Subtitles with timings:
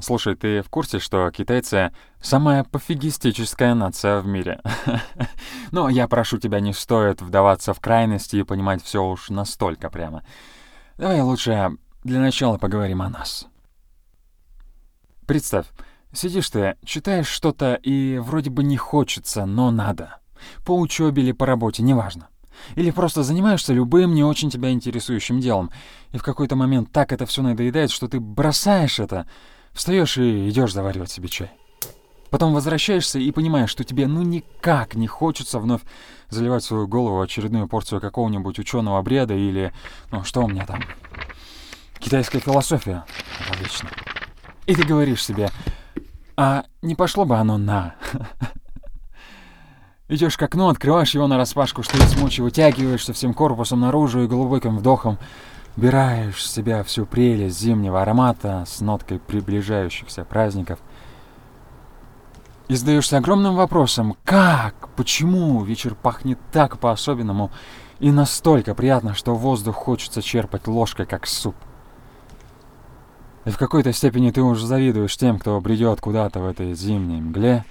[0.00, 4.62] Слушай, ты в курсе, что китайцы— самая пофигистическая нация в мире?
[5.72, 10.24] Но я прошу тебя, не стоит вдаваться в крайности и понимать все уж настолько прямо.
[10.96, 13.46] Давай лучше для начала поговорим о нас.
[15.26, 15.66] Представь,
[16.14, 20.16] сидишь ты, читаешь что-то и вроде бы не хочется, но надо.
[20.64, 22.28] По учебе или по работе, неважно.
[22.74, 25.70] Или просто занимаешься любым не очень тебя интересующим делом,
[26.12, 29.28] и в какой-то момент так это все надоедает, что ты бросаешь это—
[29.72, 31.50] Встаешь и идешь заваривать себе чай.
[32.30, 35.82] Потом возвращаешься и понимаешь, что тебе ну никак не хочется вновь
[36.28, 39.72] заливать свою голову очередную порцию какого-нибудь ученого бреда или,
[40.12, 40.80] ну что у меня там,
[41.98, 43.04] китайская философия.
[43.50, 43.90] Отлично.
[44.66, 45.50] И ты говоришь себе,
[46.36, 47.96] а не пошло бы оно на.
[50.08, 54.26] Идешь к окну, открываешь его на распашку, что из мочи вытягиваешься всем корпусом наружу и
[54.28, 55.18] глубоким вдохом
[55.76, 60.78] Вбираешь в себя всю прелесть зимнего аромата с ноткой приближающихся праздников.
[62.68, 67.50] И задаешься огромным вопросом, как, почему вечер пахнет так по-особенному
[67.98, 71.54] и настолько приятно, что воздух хочется черпать ложкой, как суп.
[73.44, 77.64] И в какой-то степени ты уже завидуешь тем, кто бредет куда-то в этой зимней мгле.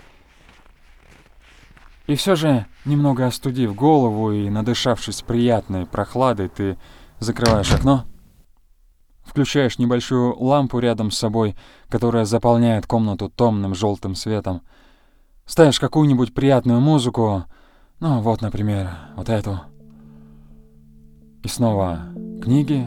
[2.08, 6.78] И все же, немного остудив голову и надышавшись приятной прохладой, ты
[7.20, 8.06] закрываешь окно,
[9.24, 11.56] включаешь небольшую лампу рядом с собой,
[11.90, 14.62] которая заполняет комнату томным желтым светом,
[15.46, 17.46] ставишь какую-нибудь приятную музыку,
[18.00, 19.62] ну вот, например, вот эту.
[21.44, 22.00] И снова
[22.42, 22.86] книги,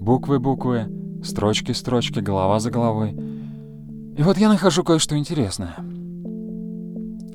[0.00, 0.88] буквы-буквы,
[1.22, 3.12] строчки-строчки, голова за головой.
[4.16, 5.76] И вот я нахожу кое-что интересное.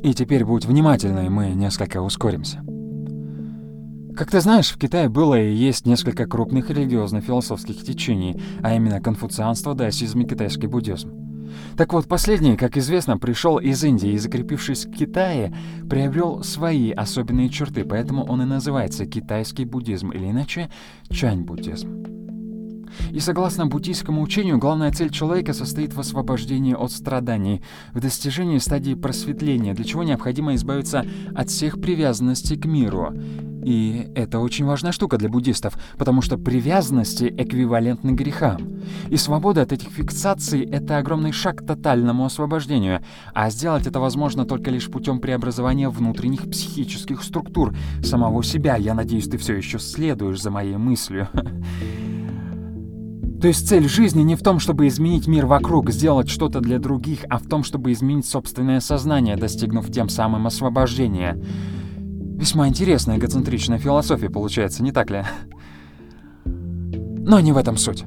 [0.03, 2.63] И теперь будь внимательной, мы несколько ускоримся.
[4.17, 9.75] Как ты знаешь, в Китае было и есть несколько крупных религиозно-философских течений, а именно конфуцианство,
[9.75, 11.11] даосизм и китайский буддизм.
[11.77, 15.55] Так вот, последний, как известно, пришел из Индии и, закрепившись в Китае,
[15.87, 20.71] приобрел свои особенные черты, поэтому он и называется китайский буддизм, или иначе
[21.11, 22.07] чань-буддизм.
[23.11, 27.61] И согласно буддийскому учению, главная цель человека состоит в освобождении от страданий,
[27.93, 31.05] в достижении стадии просветления, для чего необходимо избавиться
[31.35, 33.13] от всех привязанностей к миру
[33.67, 38.79] и это очень важная штука для буддистов, потому что привязанности эквивалентны грехам.
[39.09, 43.01] И свобода от этих фиксаций— это огромный шаг к тотальному освобождению,
[43.33, 48.77] а сделать это возможно только лишь путем преобразования внутренних психических структур самого себя.
[48.77, 51.27] Я надеюсь, ты все еще следуешь за моей мыслью.
[53.41, 57.25] То есть цель жизни не в том, чтобы изменить мир вокруг, сделать что-то для других,
[57.29, 61.37] а в том, чтобы изменить собственное сознание, достигнув тем самым освобождения.
[62.37, 65.23] Весьма интересная эгоцентричная философия получается, не так ли?
[66.45, 68.05] Но не в этом суть.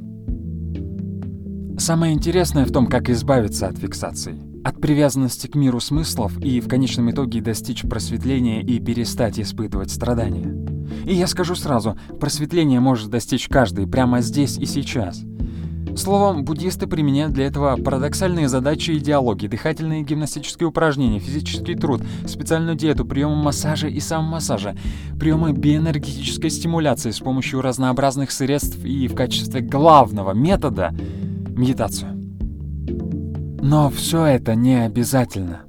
[1.79, 6.69] Самое интересное в том, как избавиться от фиксаций, от привязанности к миру смыслов и в
[6.69, 10.55] конечном итоге достичь просветления и перестать испытывать страдания.
[11.05, 15.25] И я скажу сразу, просветление может достичь каждый прямо здесь и сейчас.
[15.97, 23.05] Словом, буддисты применяют для этого парадоксальные задачи идеологии, дыхательные гимнастические упражнения, физический труд, специальную диету,
[23.05, 24.77] приемы массажа и самомассажа,
[25.19, 30.95] приемы биоэнергетической стимуляции с помощью разнообразных средств и в качестве главного метода—
[31.57, 32.17] медитацию.
[33.63, 35.63] Но все это не обязательно.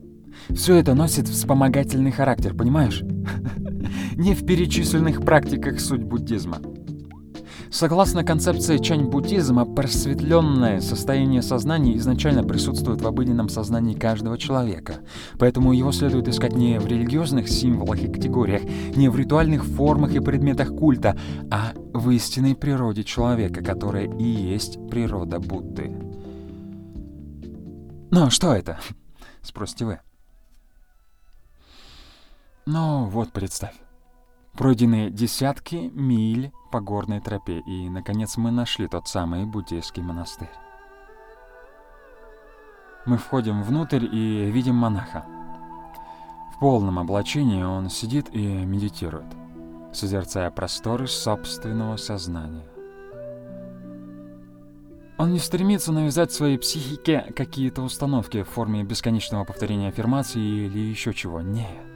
[0.49, 3.01] Все это носит вспомогательный характер, понимаешь?
[4.15, 6.59] Не в перечисленных практиках суть буддизма.
[7.71, 14.95] Согласно концепции чань-буддизма, просветленное состояние сознания изначально присутствует в обыденном сознании каждого человека.
[15.39, 18.63] Поэтому его следует искать не в религиозных символах и категориях,
[18.95, 21.17] не в ритуальных формах и предметах культа,
[21.49, 25.91] а в истинной природе человека, которая и есть природа Будды.
[28.11, 28.79] «Ну, что это?»—
[29.41, 29.99] спросите вы.
[32.65, 33.75] Ну, вот представь.
[34.53, 40.51] Пройдены десятки миль по горной тропе, и, наконец, мы нашли тот самый буддийский монастырь.
[43.05, 45.25] Мы входим внутрь и видим монаха.
[46.55, 49.25] В полном облачении он сидит и медитирует,
[49.93, 52.67] созерцая просторы собственного сознания.
[55.17, 61.13] Он не стремится навязать своей психике какие-то установки в форме бесконечного повторения аффирмаций или еще
[61.13, 61.41] чего.
[61.41, 61.90] Нет.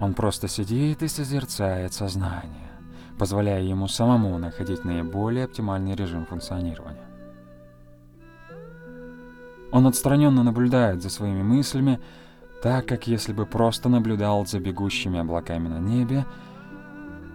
[0.00, 2.70] Он просто сидит и созерцает сознание,
[3.18, 7.04] позволяя ему самому находить наиболее оптимальный режим функционирования.
[9.72, 12.00] Он отстраненно наблюдает за своими мыслями,
[12.62, 16.24] так как если бы просто наблюдал за бегущими облаками на небе,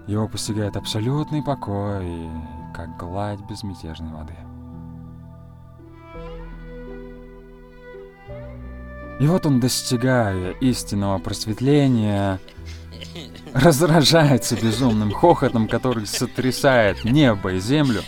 [0.07, 2.29] его постигает абсолютный покой,
[2.73, 4.35] как гладь безмятежной воды.
[9.19, 12.39] И вот он, достигая истинного просветления,
[13.53, 18.03] разражается безумным хохотом, который сотрясает небо и землю.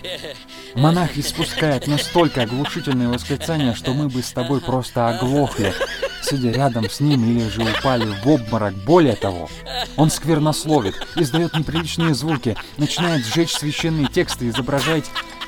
[0.76, 5.74] Монах испускает настолько оглушительные восклицания, что мы бы с тобой просто оглохли,
[6.22, 8.74] сидя рядом с ним или же упали в обморок.
[8.74, 9.50] Более того,
[9.96, 15.06] он сквернословит, издает неприличные звуки, начинает сжечь священные тексты, изображать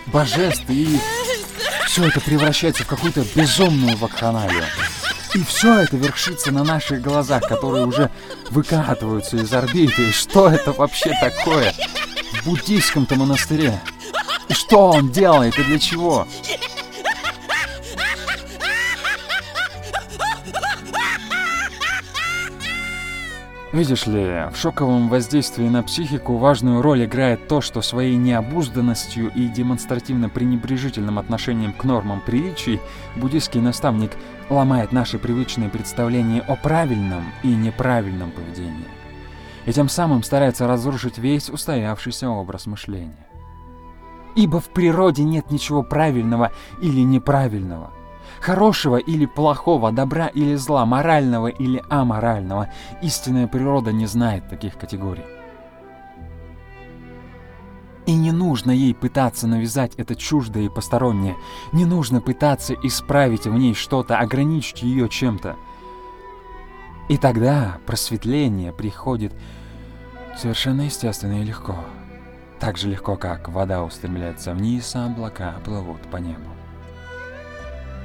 [0.07, 0.97] божеств, и
[1.85, 4.63] все это превращается в какую-то безумную вакханалию.
[5.33, 8.09] И все это вершится на наших глазах, которые уже
[8.49, 10.09] выкатываются из орбиты.
[10.09, 11.73] И что это вообще такое?
[12.41, 13.79] В буддийском-то монастыре.
[14.47, 16.27] И что он делает и для чего?
[23.71, 29.47] Видишь ли, в шоковом воздействии на психику важную роль играет то, что своей необузданностью и
[29.47, 32.81] демонстративно пренебрежительным отношением к нормам приличий
[33.15, 34.11] буддийский наставник
[34.49, 38.87] ломает наши привычные представления о правильном и неправильном поведении.
[39.67, 43.27] И тем самым старается разрушить весь устоявшийся образ мышления.
[44.35, 46.51] Ибо в природе нет ничего правильного
[46.81, 47.91] или неправильного–
[48.41, 52.69] Хорошего или плохого, добра или зла, морального или аморального.
[53.01, 55.25] Истинная природа не знает таких категорий.
[58.05, 61.35] И не нужно ей пытаться навязать это чуждое и постороннее.
[61.71, 65.55] Не нужно пытаться исправить в ней что-то, ограничить ее чем-то.
[67.07, 69.33] И тогда просветление приходит
[70.37, 71.75] совершенно естественно и легко.
[72.59, 76.58] Так же легко, как вода устремляется вниз, а облака плывут по небу.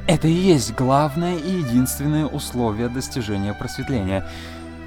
[0.07, 4.27] Это и есть главное и единственное условие достижения просветления.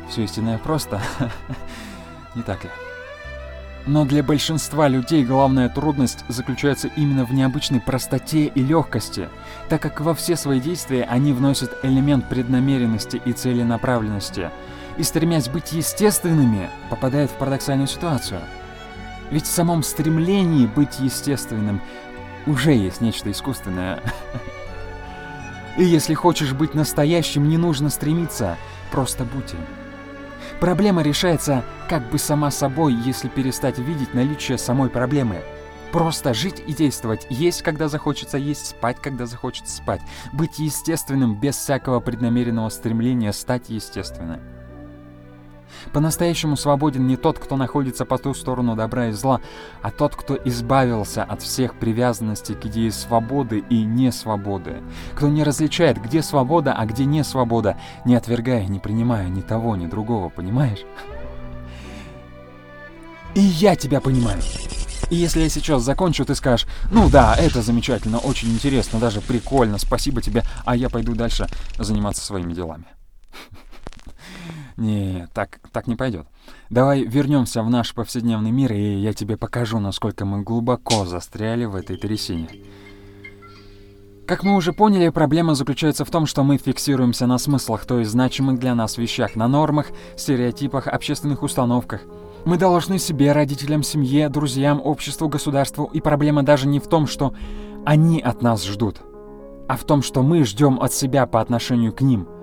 [0.10, 1.02] Все истинное просто,
[2.36, 2.70] не так ли?
[3.88, 9.30] Но для большинства людей главная трудность заключается именно в необычной простоте и легкости,
[9.70, 14.52] так как во все свои действия они вносят элемент преднамеренности и целенаправленности,
[14.98, 18.42] и стремясь быть естественными, попадают в парадоксальную ситуацию.
[19.32, 21.82] Ведь в самом стремлении быть естественным
[22.46, 24.02] уже есть нечто искусственное.
[25.78, 28.58] И если хочешь быть настоящим, не нужно стремиться,
[28.92, 29.60] просто будь им.
[30.60, 35.44] Проблема решается как бы сама собой, если перестать видеть наличие самой проблемы.
[35.92, 40.02] Просто жить и действовать, есть, когда захочется есть, спать, когда захочется спать,
[40.34, 44.57] быть естественным без всякого преднамеренного стремления стать естественным.
[45.94, 49.42] По-настоящему свободен не тот, кто находится по ту сторону добра и зла,
[49.82, 54.82] а тот, кто избавился от всех привязанностей к идее свободы и несвободы.
[55.16, 59.76] Кто не различает, где свобода, а где не свобода, не отвергая, не принимая ни того,
[59.76, 60.84] ни другого, понимаешь?
[63.36, 64.42] И я тебя понимаю.
[65.10, 69.78] И если я сейчас закончу, ты скажешь, ну да, это замечательно, очень интересно, даже прикольно,
[69.78, 71.48] спасибо тебе, а я пойду дальше
[71.78, 72.86] заниматься своими делами.
[74.78, 76.28] Не, так, так не пойдет.
[76.70, 81.76] Давай вернемся в наш повседневный мир, и я тебе покажу, насколько мы глубоко застряли в
[81.76, 82.48] этой трясине.
[84.28, 88.12] Как мы уже поняли, проблема заключается в том, что мы фиксируемся на смыслах, то есть
[88.12, 92.02] значимых для нас вещах, на нормах, стереотипах, общественных установках.
[92.46, 97.34] Мы должны себе, родителям, семье, друзьям, обществу, государству, и проблема даже не в том, что
[97.86, 98.98] они от нас ждут,
[99.68, 102.28] а в том, что мы ждем от себя по отношению к ним–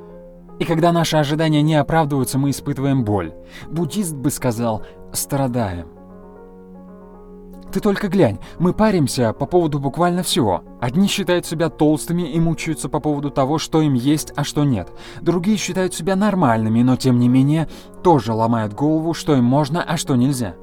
[0.58, 3.32] и когда наши ожидания не оправдываются, мы испытываем боль.
[3.68, 4.82] Буддист бы сказал
[5.12, 5.88] «страдаем».
[7.72, 10.62] Ты только глянь, мы паримся по поводу буквально всего.
[10.80, 14.92] Одни считают себя толстыми и мучаются по поводу того, что им есть, а что нет.
[15.20, 17.68] Другие считают себя нормальными, но тем не менее
[18.04, 20.54] тоже ломают голову, что им можно, а что нельзя.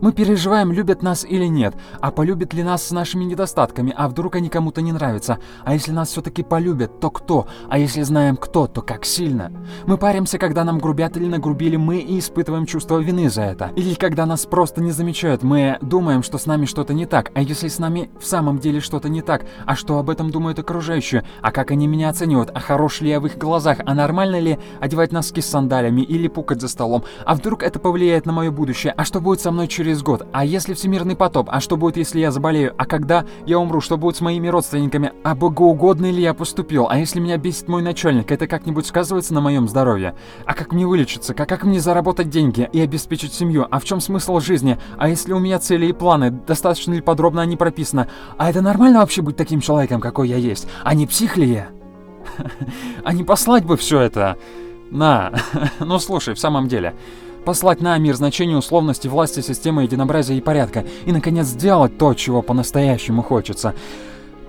[0.00, 4.36] Мы переживаем, любят нас или нет, а полюбят ли нас с нашими недостатками, а вдруг
[4.36, 8.68] они кому-то не нравятся, а если нас все-таки полюбят, то кто, а если знаем кто,
[8.68, 9.50] то как сильно.
[9.86, 13.72] Мы паримся, когда нам грубят или нагрубили мы и испытываем чувство вины за это.
[13.74, 17.42] Или когда нас просто не замечают, мы думаем, что с нами что-то не так, а
[17.42, 21.24] если с нами в самом деле что-то не так, а что об этом думают окружающие,
[21.42, 24.60] а как они меня оценивают, а хорош ли я в их глазах, а нормально ли
[24.78, 28.94] одевать носки с сандалями или пукать за столом, а вдруг это повлияет на мое будущее,
[28.96, 30.26] а что будет со мной через через год?
[30.32, 31.48] А если всемирный потоп?
[31.50, 32.74] А что будет, если я заболею?
[32.76, 33.80] А когда я умру?
[33.80, 35.12] Что будет с моими родственниками?
[35.24, 36.88] А богоугодно ли я поступил?
[36.90, 38.30] А если меня бесит мой начальник?
[38.30, 40.14] Это как-нибудь сказывается на моем здоровье?
[40.44, 41.32] А как мне вылечиться?
[41.32, 43.66] Как, как мне заработать деньги и обеспечить семью?
[43.70, 44.78] А в чем смысл жизни?
[44.98, 46.30] А если у меня цели и планы?
[46.30, 48.08] Достаточно ли подробно они прописаны?
[48.36, 50.68] А это нормально вообще быть таким человеком, какой я есть?
[50.84, 51.68] А не псих ли я?
[53.04, 54.36] А не послать бы все это?
[54.90, 55.32] На,
[55.80, 56.94] ну слушай, в самом деле,
[57.48, 62.42] послать на мир значение условности власти, системы единообразия и порядка, и, наконец, сделать то, чего
[62.42, 63.74] по-настоящему хочется.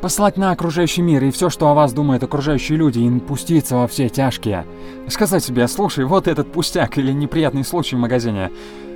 [0.01, 3.87] Послать на окружающий мир и все, что о вас думают окружающие люди, и пуститься во
[3.87, 4.65] все тяжкие.
[5.07, 8.51] Сказать себе, слушай, вот этот пустяк или неприятный случай в магазине.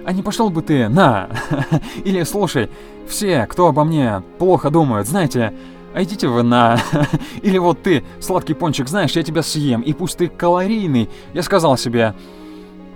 [0.06, 1.30] А не пошел бы ты на?
[2.04, 2.70] Или слушай,
[3.08, 5.54] все, кто обо мне плохо думают, знаете,
[5.94, 6.78] а идите вы на...
[7.42, 11.10] Или вот ты, сладкий пончик, знаешь, я тебя съем, и пусть ты калорийный.
[11.34, 12.16] Я сказал себе,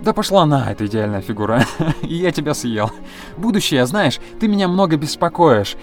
[0.02, 1.64] да пошла на, это идеальная фигура.
[2.02, 2.90] и я тебя съел.
[3.36, 5.76] Будущее, знаешь, ты меня много беспокоишь.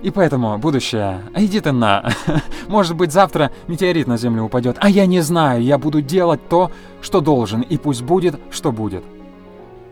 [0.00, 2.08] И поэтому, будущее, а иди ты на.
[2.68, 6.70] Может быть, завтра метеорит на Землю упадет, а я не знаю, я буду делать то,
[7.02, 9.04] что должен, и пусть будет, что будет.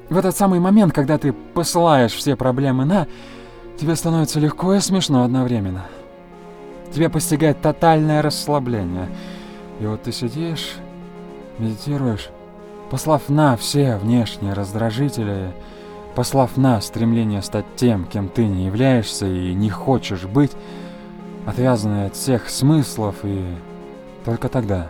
[0.09, 3.09] В этот самый момент, когда ты посылаешь все проблемы на,
[3.81, 5.87] тебе становится легко и смешно одновременно.
[6.95, 9.09] Тебя постигает тотальное расслабление.
[9.81, 10.77] И вот ты сидишь,
[11.59, 12.31] медитируешь,
[12.91, 15.53] послав на все внешние раздражители,
[16.15, 20.53] послав на стремление стать тем, кем ты не являешься и не хочешь быть,
[21.47, 23.45] отвязанный от всех смыслов, и
[24.25, 24.89] только тогда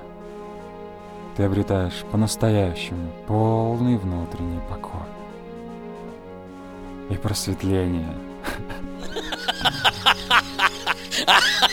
[1.37, 5.01] ты обретаешь по-настоящему полный внутренний покой
[7.11, 8.15] и просветление.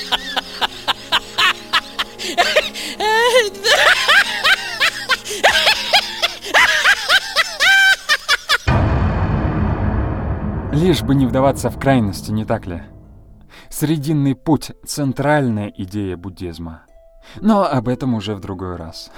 [10.74, 12.82] Лишь бы не вдаваться в крайности, не так ли?
[13.70, 16.82] Срединный путь— центральная идея буддизма.
[17.40, 19.12] Но об этом уже в другой раз.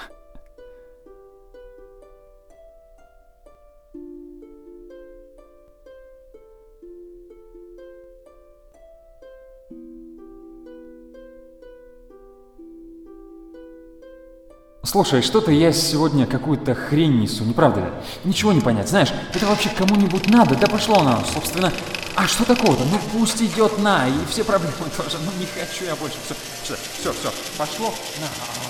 [14.86, 17.88] Слушай, что-то я сегодня какую-то хрень несу, не правда ли?
[18.24, 20.56] Ничего не понять, знаешь, это вообще кому-нибудь надо?
[20.56, 21.74] Да пошло оно, собственно.
[22.16, 22.84] А что такого-то?
[22.86, 25.18] Ну пусть идет на, и все проблемы тоже.
[25.26, 26.18] Ну не хочу я больше.
[26.26, 27.34] Все, все, все, все.
[27.58, 28.65] пошло на.